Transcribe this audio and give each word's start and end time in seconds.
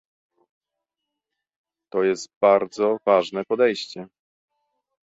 To 1.93 2.03
jest 2.03 2.29
bardzo 2.43 2.97
ważne 3.05 3.45
podejście 3.45 4.07